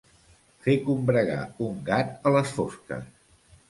Fer 0.67 0.75
combregar 0.87 1.39
un 1.69 1.79
gat 1.93 2.13
a 2.31 2.37
les 2.41 2.59
fosques. 2.61 3.11